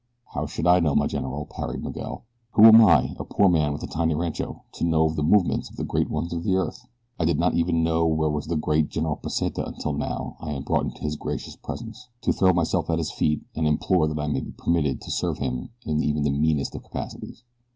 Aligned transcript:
"How 0.33 0.47
should 0.47 0.65
I 0.65 0.79
know, 0.79 0.95
my 0.95 1.05
general?" 1.05 1.45
parried 1.45 1.83
Miguel. 1.83 2.23
"Who 2.53 2.63
am 2.65 2.83
I 2.83 3.15
a 3.19 3.23
poor 3.23 3.47
man 3.47 3.71
with 3.71 3.83
a 3.83 3.87
tiny 3.87 4.15
rancho 4.15 4.63
to 4.71 4.83
know 4.83 5.05
of 5.05 5.15
the 5.15 5.21
movements 5.21 5.69
of 5.69 5.75
the 5.75 5.83
great 5.83 6.09
ones 6.09 6.33
of 6.33 6.43
the 6.43 6.55
earth? 6.55 6.87
I 7.19 7.25
did 7.25 7.37
not 7.37 7.53
even 7.53 7.83
know 7.83 8.07
where 8.07 8.31
was 8.31 8.47
the 8.47 8.55
great 8.57 8.89
General 8.89 9.15
Pesita 9.17 9.63
until 9.63 9.93
now 9.93 10.37
I 10.39 10.53
am 10.53 10.63
brought 10.63 10.85
into 10.85 11.01
his 11.03 11.17
gracious 11.17 11.55
presence, 11.55 12.09
to 12.21 12.33
throw 12.33 12.51
myself 12.51 12.89
at 12.89 12.97
his 12.97 13.11
feet 13.11 13.43
and 13.55 13.67
implore 13.67 14.07
that 14.07 14.17
I 14.17 14.27
be 14.39 14.51
permitted 14.57 15.01
to 15.01 15.11
serve 15.11 15.37
him 15.37 15.69
in 15.85 16.01
even 16.01 16.23
the 16.23 16.31
meanest 16.31 16.73
of 16.73 16.81
capacities." 16.81 17.43